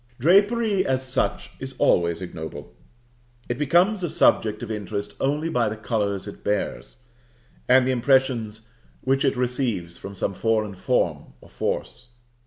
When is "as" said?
0.83-1.07